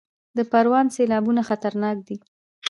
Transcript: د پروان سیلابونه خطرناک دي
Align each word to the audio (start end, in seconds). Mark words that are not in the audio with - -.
د 0.37 0.39
پروان 0.51 0.85
سیلابونه 0.95 1.41
خطرناک 1.49 1.97
دي 2.07 2.17